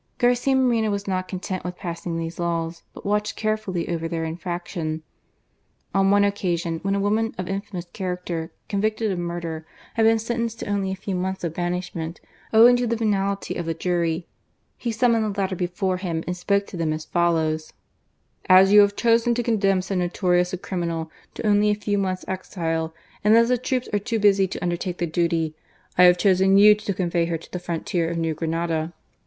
[0.17, 4.23] Garcia Moreno was not content with passing these laws, but watched care fully over their
[4.25, 5.03] infraction.
[5.93, 10.57] On one occasion, when a woman of infamous character, convicted of murder, had been sentenced
[10.61, 12.19] to only a few months of banish ment,
[12.51, 14.27] owing to the veniality of the jury,
[14.75, 17.71] he sum moned the latter before him and spoke to them as follows:
[18.49, 22.91] As you have chosen to condemn so notorious a criminal to only a few months' exile,
[23.23, 25.55] and as the troops are too busy to undertake the duty,
[25.95, 28.95] I have chosen you to convey her to the frontier of New Granada."